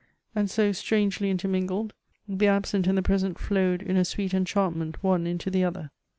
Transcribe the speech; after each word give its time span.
And 0.33 0.49
so, 0.49 0.71
strangely 0.71 1.29
intermingled, 1.29 1.93
the 2.27 2.47
absent' 2.47 2.87
and 2.87 2.97
the 2.97 3.03
present 3.03 3.37
flowed 3.37 3.83
in 3.83 3.97
a 3.97 4.03
sweet 4.03 4.33
enchantment 4.33 5.03
one 5.03 5.27
into 5.27 5.51
the 5.51 5.63
other. 5.63 5.91